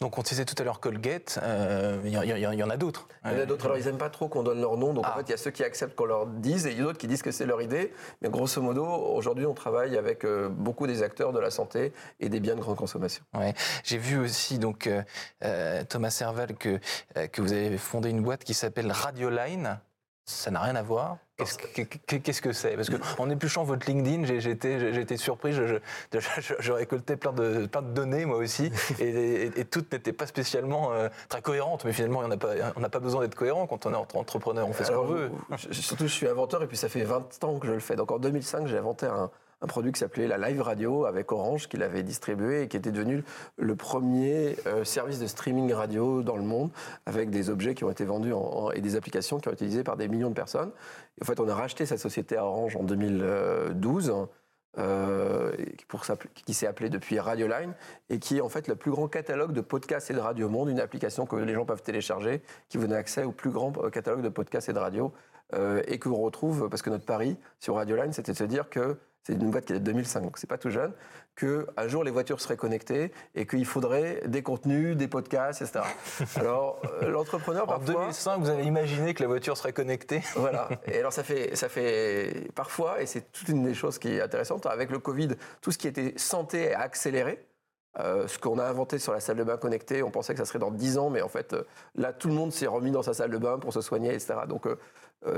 Donc 0.01 0.17
on 0.17 0.21
disait 0.21 0.45
tout 0.45 0.55
à 0.57 0.63
l'heure 0.63 0.79
Colgate, 0.79 1.39
euh, 1.43 1.99
il 2.05 2.11
y, 2.13 2.63
en 2.63 2.69
a 2.69 2.77
d'autres. 2.77 3.09
Il 3.25 3.33
y 3.33 3.35
en 3.35 3.39
a 3.39 3.45
d'autres, 3.45 3.65
alors 3.65 3.77
ils 3.77 3.83
n'aiment 3.83 3.97
pas 3.97 4.09
trop 4.09 4.29
qu'on 4.29 4.43
donne 4.43 4.61
leur 4.61 4.77
nom, 4.77 4.93
donc 4.93 5.05
en 5.05 5.09
ah. 5.11 5.17
fait 5.17 5.23
il 5.23 5.31
y 5.31 5.33
a 5.33 5.37
ceux 5.37 5.51
qui 5.51 5.61
acceptent 5.61 5.93
qu'on 5.93 6.05
leur 6.05 6.25
dise 6.25 6.67
et 6.67 6.71
il 6.71 6.77
y 6.77 6.79
a 6.79 6.83
d'autres 6.85 6.97
qui 6.97 7.07
disent 7.07 7.21
que 7.21 7.31
c'est 7.31 7.45
leur 7.45 7.61
idée. 7.61 7.93
Mais 8.21 8.29
grosso 8.29 8.61
modo, 8.61 8.85
aujourd'hui 8.85 9.45
on 9.45 9.53
travaille 9.53 9.97
avec 9.97 10.23
euh, 10.23 10.47
beaucoup 10.47 10.87
des 10.87 11.03
acteurs 11.03 11.33
de 11.33 11.39
la 11.39 11.51
santé 11.51 11.91
et 12.21 12.29
des 12.29 12.39
biens 12.39 12.55
de 12.55 12.61
grande 12.61 12.77
consommation. 12.77 13.25
Ouais. 13.37 13.53
J'ai 13.83 13.97
vu 13.97 14.17
aussi 14.17 14.57
donc 14.57 14.87
euh, 14.87 15.83
Thomas 15.89 16.11
Serval 16.11 16.55
que, 16.55 16.79
que 17.33 17.41
vous 17.41 17.51
avez 17.51 17.77
fondé 17.77 18.09
une 18.09 18.21
boîte 18.21 18.45
qui 18.45 18.53
s'appelle 18.53 18.89
Radioline. 18.93 19.81
Ça 20.29 20.51
n'a 20.51 20.61
rien 20.61 20.75
à 20.75 20.83
voir. 20.83 21.17
Qu'est-ce 21.37 22.41
que 22.41 22.51
c'est? 22.51 22.75
Parce 22.75 22.89
qu'en 22.89 23.29
épluchant 23.29 23.63
votre 23.63 23.87
LinkedIn, 23.87 24.25
j'ai 24.25 24.51
été, 24.51 25.17
surpris. 25.17 25.53
Je, 25.53 26.71
récoltais 26.71 27.15
plein 27.15 27.31
de, 27.31 27.65
plein 27.65 27.81
de 27.81 27.91
données, 27.91 28.25
moi 28.25 28.37
aussi, 28.37 28.71
et, 28.99 29.65
toutes 29.65 29.91
n'étaient 29.91 30.13
pas 30.13 30.27
spécialement 30.27 30.91
euh, 30.91 31.09
très 31.29 31.41
cohérentes. 31.41 31.85
Mais 31.85 31.93
finalement, 31.93 32.19
on 32.19 32.27
n'a 32.27 32.37
pas, 32.37 32.89
pas 32.89 32.99
besoin 32.99 33.21
d'être 33.21 33.35
cohérent 33.35 33.67
quand 33.67 33.85
on 33.85 33.93
est 33.93 34.17
entrepreneur. 34.17 34.67
On 34.67 34.73
fait 34.73 34.83
ce 34.83 34.91
qu'on 34.91 35.05
veut. 35.05 35.31
Surtout, 35.71 36.07
je 36.07 36.13
suis 36.13 36.27
inventeur, 36.27 36.61
et 36.61 36.67
puis 36.67 36.77
ça 36.77 36.89
fait 36.89 37.03
20 37.03 37.43
ans 37.43 37.57
que 37.57 37.67
je 37.67 37.73
le 37.73 37.79
fais. 37.79 37.95
Donc 37.95 38.11
en 38.11 38.19
2005, 38.19 38.67
j'ai 38.67 38.77
inventé 38.77 39.07
un, 39.07 39.31
un 39.61 39.67
produit 39.67 39.91
qui 39.91 39.99
s'appelait 39.99 40.27
la 40.27 40.37
Live 40.37 40.61
Radio 40.61 41.05
avec 41.05 41.31
Orange, 41.31 41.67
qu'il 41.67 41.83
avait 41.83 42.03
distribué 42.03 42.63
et 42.63 42.67
qui 42.67 42.77
était 42.77 42.91
devenu 42.91 43.23
le 43.57 43.75
premier 43.75 44.55
euh, 44.67 44.83
service 44.83 45.19
de 45.19 45.27
streaming 45.27 45.73
radio 45.73 46.23
dans 46.23 46.37
le 46.37 46.43
monde, 46.43 46.71
avec 47.05 47.29
des 47.29 47.49
objets 47.49 47.75
qui 47.75 47.83
ont 47.83 47.91
été 47.91 48.05
vendus 48.05 48.33
et 48.73 48.81
des 48.81 48.95
applications 48.95 49.39
qui 49.39 49.49
ont 49.49 49.51
été 49.51 49.65
utilisées 49.65 49.83
par 49.83 49.97
des 49.97 50.07
millions 50.07 50.29
de 50.29 50.35
personnes. 50.35 50.71
en 51.21 51.25
fait, 51.25 51.39
on 51.39 51.49
a 51.49 51.55
racheté 51.55 51.85
cette 51.85 51.99
société 51.99 52.37
à 52.37 52.45
Orange 52.45 52.75
en 52.75 52.83
2012. 52.83 54.13
Euh, 54.77 55.51
pour, 55.87 56.03
qui 56.45 56.53
s'est 56.53 56.67
appelé 56.67 56.89
depuis 56.89 57.19
Radioline 57.19 57.73
et 58.11 58.19
qui 58.19 58.37
est 58.37 58.41
en 58.41 58.49
fait 58.49 58.67
le 58.67 58.75
plus 58.75 58.91
grand 58.91 59.07
catalogue 59.07 59.51
de 59.51 59.61
podcasts 59.61 60.11
et 60.11 60.13
de 60.13 60.19
radio 60.19 60.45
au 60.45 60.49
monde, 60.49 60.69
une 60.69 60.79
application 60.79 61.25
que 61.25 61.35
les 61.35 61.55
gens 61.55 61.65
peuvent 61.65 61.81
télécharger, 61.81 62.43
qui 62.69 62.77
vous 62.77 62.85
donne 62.85 62.95
accès 62.95 63.23
au 63.23 63.31
plus 63.31 63.49
grand 63.49 63.73
euh, 63.83 63.89
catalogue 63.89 64.21
de 64.21 64.29
podcasts 64.29 64.69
et 64.69 64.73
de 64.73 64.79
radio 64.79 65.11
et 65.87 65.97
que 65.97 66.07
vous 66.07 66.17
retrouve, 66.17 66.69
parce 66.69 66.83
que 66.83 66.91
notre 66.91 67.05
pari 67.05 67.35
sur 67.59 67.73
Radioline, 67.73 68.13
c'était 68.13 68.33
de 68.33 68.37
se 68.37 68.43
dire 68.43 68.69
que 68.69 68.99
c'est 69.23 69.33
une 69.33 69.51
boîte 69.51 69.65
qui 69.65 69.73
est 69.73 69.79
de 69.79 69.83
2005, 69.83 70.21
donc 70.21 70.37
c'est 70.37 70.47
pas 70.47 70.57
tout 70.57 70.69
jeune, 70.69 70.93
qu'un 71.35 71.87
jour 71.87 72.03
les 72.03 72.11
voitures 72.11 72.41
seraient 72.41 72.57
connectées 72.57 73.11
et 73.35 73.45
qu'il 73.45 73.65
faudrait 73.65 74.21
des 74.27 74.41
contenus, 74.41 74.97
des 74.97 75.07
podcasts, 75.07 75.61
etc. 75.61 75.85
Alors 76.35 76.81
euh, 77.01 77.09
l'entrepreneur 77.09 77.65
parfois... 77.65 77.95
En 77.95 77.99
2005, 77.99 78.39
vous 78.39 78.49
avez 78.49 78.63
imaginé 78.63 79.13
que 79.13 79.21
la 79.21 79.27
voiture 79.27 79.57
serait 79.57 79.73
connectée 79.73 80.21
Voilà. 80.35 80.69
Et 80.85 80.97
alors 80.99 81.13
ça 81.13 81.23
fait, 81.23 81.55
ça 81.55 81.69
fait 81.69 82.49
parfois, 82.55 83.01
et 83.01 83.05
c'est 83.05 83.31
toute 83.31 83.49
une 83.49 83.63
des 83.63 83.73
choses 83.73 83.99
qui 83.99 84.09
est 84.09 84.21
intéressante, 84.21 84.65
avec 84.65 84.89
le 84.89 84.99
Covid, 84.99 85.29
tout 85.61 85.71
ce 85.71 85.77
qui 85.77 85.87
était 85.87 86.13
santé 86.17 86.73
a 86.73 86.81
accéléré. 86.81 87.45
Euh, 87.97 88.27
ce 88.27 88.37
qu'on 88.37 88.59
a 88.59 88.65
inventé 88.65 88.99
sur 88.99 89.13
la 89.13 89.19
salle 89.19 89.37
de 89.37 89.43
bain 89.43 89.57
connectée, 89.57 90.03
on 90.03 90.11
pensait 90.11 90.33
que 90.33 90.39
ça 90.39 90.45
serait 90.45 90.59
dans 90.59 90.71
10 90.71 90.97
ans, 90.99 91.09
mais 91.09 91.21
en 91.21 91.27
fait, 91.27 91.53
euh, 91.53 91.63
là, 91.95 92.13
tout 92.13 92.27
le 92.27 92.35
monde 92.35 92.53
s'est 92.53 92.67
remis 92.67 92.91
dans 92.91 93.01
sa 93.01 93.13
salle 93.13 93.31
de 93.31 93.37
bain 93.37 93.57
pour 93.57 93.73
se 93.73 93.81
soigner, 93.81 94.13
etc. 94.13 94.35
Donc, 94.47 94.67
euh, 94.67 94.75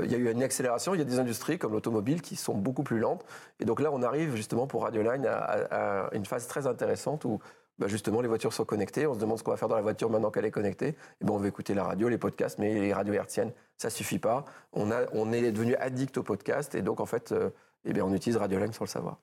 il 0.04 0.12
y 0.12 0.14
a 0.14 0.18
eu 0.18 0.30
une 0.30 0.42
accélération. 0.42 0.94
Il 0.94 0.98
y 0.98 1.00
a 1.00 1.04
des 1.04 1.18
industries 1.18 1.58
comme 1.58 1.72
l'automobile 1.72 2.20
qui 2.22 2.36
sont 2.36 2.54
beaucoup 2.54 2.82
plus 2.82 2.98
lentes. 2.98 3.24
Et 3.58 3.64
donc 3.64 3.80
là, 3.80 3.90
on 3.92 4.02
arrive 4.02 4.36
justement 4.36 4.66
pour 4.66 4.82
Radioline 4.82 5.26
à, 5.26 6.04
à 6.04 6.14
une 6.14 6.24
phase 6.24 6.46
très 6.46 6.66
intéressante 6.68 7.24
où 7.24 7.40
bah, 7.78 7.88
justement 7.88 8.20
les 8.20 8.28
voitures 8.28 8.52
sont 8.52 8.64
connectées. 8.64 9.08
On 9.08 9.14
se 9.14 9.18
demande 9.18 9.38
ce 9.38 9.42
qu'on 9.42 9.50
va 9.50 9.56
faire 9.56 9.68
dans 9.68 9.74
la 9.74 9.82
voiture 9.82 10.08
maintenant 10.08 10.30
qu'elle 10.30 10.44
est 10.44 10.52
connectée. 10.52 10.88
Et 11.20 11.24
ben, 11.24 11.32
on 11.32 11.38
va 11.38 11.48
écouter 11.48 11.74
la 11.74 11.82
radio, 11.82 12.08
les 12.08 12.18
podcasts, 12.18 12.58
mais 12.58 12.74
les 12.74 12.92
radios 12.92 13.14
hertziennes, 13.14 13.50
ça 13.76 13.90
suffit 13.90 14.20
pas. 14.20 14.44
On, 14.72 14.90
on 15.12 15.32
est 15.32 15.50
devenu 15.50 15.74
addict 15.76 16.16
aux 16.18 16.22
podcasts. 16.22 16.76
Et 16.76 16.82
donc, 16.82 17.00
en 17.00 17.06
fait, 17.06 17.34
eh 17.84 17.92
bien, 17.92 18.04
on 18.04 18.14
utilise 18.14 18.36
Radiolime 18.36 18.72
sans 18.72 18.84
le 18.84 18.88
savoir. 18.88 19.18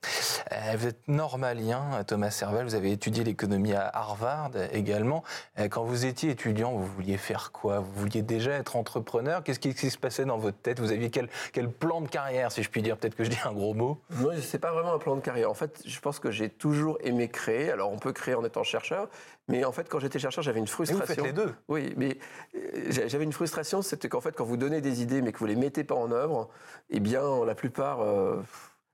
Euh, 0.52 0.76
vous 0.78 0.88
êtes 0.88 1.08
normalien, 1.08 2.04
Thomas 2.06 2.30
Serval, 2.30 2.66
vous 2.66 2.76
avez 2.76 2.92
étudié 2.92 3.24
l'économie 3.24 3.74
à 3.74 3.88
Harvard 3.88 4.52
également. 4.74 5.24
Euh, 5.60 5.70
quand 5.70 5.84
vous 5.84 6.06
étiez 6.06 6.32
étudiant, 6.32 6.74
vous 6.74 6.86
vouliez 6.86 7.18
faire 7.18 7.52
quoi? 7.52 7.80
Vous 7.80 7.92
vouliez 7.94 8.22
déjà 8.22 8.52
être 8.52 8.76
entrepreneur? 8.76 9.44
Qu'est-ce 9.44 9.60
qui, 9.60 9.74
se 9.74 9.98
passait 9.98 10.26
dans 10.26 10.38
votre 10.38 10.58
tête? 10.58 10.80
Vous 10.80 10.92
aviez 10.92 11.10
quel, 11.10 11.30
quel, 11.54 11.72
plan 11.72 12.02
de 12.02 12.08
carrière, 12.08 12.52
si 12.52 12.62
je 12.62 12.70
puis 12.70 12.82
dire? 12.82 12.98
Peut-être 12.98 13.16
que 13.16 13.24
je 13.24 13.30
dis 13.30 13.40
un 13.46 13.54
gros 13.54 13.74
mot. 13.74 14.02
Non, 14.12 14.32
ce 14.32 14.54
n'est 14.54 14.60
pas 14.60 14.72
vraiment 14.72 14.94
un 14.94 15.00
plan 15.00 15.16
de 15.16 15.22
carrière. 15.22 15.50
En 15.50 15.56
fait, 15.56 15.82
je 15.86 16.00
pense 16.00 16.20
que 16.20 16.32
j'ai 16.32 16.50
toujours 16.50 16.98
aimé 17.02 17.30
créer. 17.30 17.72
Alors, 17.72 17.92
on 17.92 17.98
peut 17.98 18.14
créer 18.14 18.36
en 18.36 18.44
étant 18.44 18.64
chercheur, 18.64 19.08
mais 19.50 19.66
en 19.66 19.72
fait, 19.72 19.90
quand 19.90 20.00
j'étais 20.00 20.20
chercheur, 20.20 20.44
j'avais 20.44 20.60
une 20.60 20.68
frustration. 20.68 21.04
Et 21.04 21.08
vous 21.08 21.14
faites 21.16 21.26
les 21.26 21.34
deux 21.34 21.54
Oui, 21.68 21.94
mais 21.98 22.18
euh, 22.56 22.92
j'avais 23.08 23.24
une 23.24 23.34
frustration, 23.34 23.82
c'était 23.82 24.08
qu'en 24.08 24.22
fait, 24.22 24.36
quand 24.36 24.46
vous 24.46 24.58
donnez 24.58 24.80
des 24.80 25.02
idées, 25.02 25.22
mais 25.22 25.32
que 25.32 25.40
vous 25.40 25.48
ne 25.48 25.54
les 25.54 25.60
mettez 25.60 25.84
pas 25.84 25.96
en 25.96 26.12
œuvre, 26.12 26.50
eh 26.90 27.00
bien, 27.00 27.44
la 27.46 27.56
plupart 27.56 28.00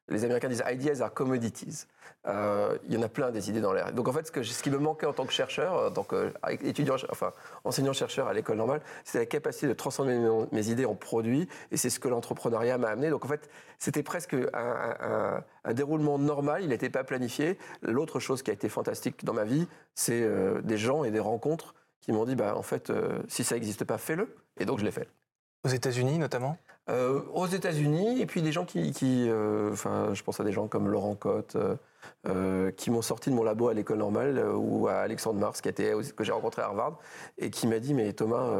les 0.09 0.23
Américains 0.23 0.49
disent 0.49 0.63
ideas 0.69 1.01
are 1.01 1.13
commodities. 1.13 1.87
Euh, 2.27 2.77
il 2.87 2.93
y 2.93 2.97
en 2.97 3.01
a 3.01 3.09
plein 3.09 3.31
des 3.31 3.49
idées 3.49 3.61
dans 3.61 3.73
l'air. 3.73 3.91
Donc 3.93 4.07
en 4.07 4.13
fait, 4.13 4.27
ce, 4.27 4.63
qui 4.63 4.69
me 4.69 4.77
manquait 4.77 5.05
en 5.05 5.13
tant 5.13 5.25
que 5.25 5.33
chercheur, 5.33 5.73
en 5.73 5.91
tant 5.91 6.03
qu'étudiant, 6.03 6.95
enfin 7.09 7.33
enseignant-chercheur 7.63 8.27
à 8.27 8.33
l'école 8.33 8.57
normale, 8.57 8.81
c'est 9.03 9.19
la 9.19 9.25
capacité 9.25 9.67
de 9.67 9.73
transformer 9.73 10.17
mes, 10.51 10.69
idées 10.69 10.85
en 10.85 10.95
produits. 10.95 11.47
Et 11.71 11.77
c'est 11.77 11.89
ce 11.89 11.99
que 11.99 12.07
l'entrepreneuriat 12.07 12.77
m'a 12.77 12.89
amené. 12.89 13.09
Donc 13.09 13.25
en 13.25 13.27
fait, 13.27 13.49
c'était 13.79 14.03
presque 14.03 14.35
un, 14.53 15.73
déroulement 15.73 16.17
normal. 16.19 16.63
Il 16.63 16.69
n'était 16.69 16.89
pas 16.89 17.03
planifié. 17.03 17.57
L'autre 17.81 18.19
chose 18.19 18.43
qui 18.43 18.51
a 18.51 18.53
été 18.53 18.69
fantastique 18.69 19.25
dans 19.25 19.33
ma 19.33 19.43
vie, 19.43 19.67
c'est 19.93 20.21
euh, 20.21 20.61
des 20.61 20.77
gens 20.77 21.03
et 21.03 21.11
des 21.11 21.19
rencontres 21.19 21.75
qui 22.01 22.11
m'ont 22.11 22.25
dit, 22.25 22.35
bah 22.35 22.55
en 22.55 22.61
fait, 22.61 22.91
euh, 22.91 23.19
si 23.27 23.43
ça 23.43 23.55
n'existe 23.55 23.83
pas, 23.83 23.97
fais-le. 23.97 24.35
Et 24.59 24.65
donc 24.65 24.79
je 24.79 24.85
l'ai 24.85 24.91
fait. 24.91 25.09
Aux 25.65 25.69
États-Unis 25.69 26.19
notamment? 26.19 26.59
Euh, 26.89 27.21
aux 27.33 27.47
États-Unis, 27.47 28.21
et 28.21 28.27
puis 28.27 28.43
des 28.43 28.51
gens 28.51 28.65
qui, 28.65 28.93
euh, 29.03 29.71
enfin, 29.71 30.13
je 30.13 30.21
pense 30.21 30.39
à 30.39 30.43
des 30.43 30.51
gens 30.51 30.67
comme 30.67 30.87
Laurent 30.87 31.15
Cotte, 31.15 31.57
euh, 32.27 32.71
qui 32.71 32.91
m'ont 32.91 33.01
sorti 33.01 33.31
de 33.31 33.35
mon 33.35 33.43
labo 33.43 33.69
à 33.69 33.73
l'école 33.73 33.97
normale, 33.97 34.39
ou 34.55 34.87
à 34.87 34.97
Alexandre 34.97 35.39
Mars, 35.39 35.61
qui 35.61 35.69
était, 35.69 35.93
que 36.15 36.23
j'ai 36.23 36.31
rencontré 36.31 36.61
à 36.61 36.65
Harvard, 36.65 36.99
et 37.39 37.49
qui 37.49 37.65
m'a 37.65 37.79
dit, 37.79 37.95
mais 37.95 38.13
Thomas, 38.13 38.51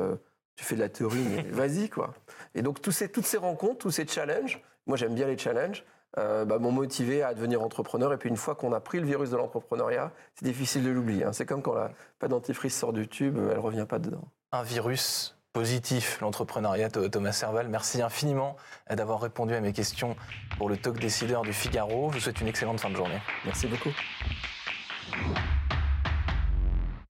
tu 0.55 0.65
fais 0.65 0.73
de 0.73 0.79
la 0.79 0.89
théorie, 0.89 1.23
mais 1.35 1.43
vas-y, 1.51 1.89
quoi. 1.89 2.15
Et 2.55 2.63
donc, 2.63 2.81
tous 2.81 2.91
ces, 2.91 3.09
toutes 3.09 3.27
ces 3.27 3.37
rencontres, 3.37 3.77
tous 3.77 3.91
ces 3.91 4.07
challenges, 4.07 4.59
moi 4.87 4.97
j'aime 4.97 5.13
bien 5.13 5.27
les 5.27 5.37
challenges, 5.37 5.85
bah, 6.17 6.57
m'ont 6.59 6.71
motivé 6.71 7.21
à 7.21 7.35
devenir 7.35 7.61
entrepreneur. 7.61 8.11
Et 8.13 8.17
puis 8.17 8.29
une 8.29 8.37
fois 8.37 8.55
qu'on 8.55 8.73
a 8.73 8.79
pris 8.79 8.99
le 8.99 9.05
virus 9.05 9.29
de 9.29 9.37
l'entrepreneuriat, 9.37 10.11
c'est 10.33 10.45
difficile 10.45 10.83
de 10.83 10.89
l'oublier. 10.89 11.25
Hein. 11.25 11.33
C'est 11.33 11.45
comme 11.45 11.61
quand 11.61 11.75
la 11.75 11.91
pâte 12.17 12.31
dentifrice 12.31 12.75
sort 12.75 12.93
du 12.93 13.07
tube, 13.07 13.37
elle 13.51 13.59
revient 13.59 13.85
pas 13.87 13.99
dedans. 13.99 14.23
Un 14.51 14.63
virus 14.63 15.34
positif, 15.55 16.19
l'entrepreneuriat. 16.19 16.89
Thomas 16.89 17.31
Serval, 17.31 17.69
merci 17.69 18.01
infiniment 18.01 18.57
d'avoir 18.89 19.21
répondu 19.21 19.53
à 19.53 19.61
mes 19.61 19.71
questions 19.71 20.17
pour 20.57 20.67
le 20.67 20.75
talk 20.75 20.99
décideur 20.99 21.43
du 21.43 21.53
Figaro. 21.53 22.09
Je 22.09 22.15
vous 22.15 22.23
souhaite 22.23 22.41
une 22.41 22.49
excellente 22.49 22.81
fin 22.81 22.89
de 22.89 22.95
journée. 22.97 23.21
Merci 23.45 23.67
beaucoup. 23.67 23.91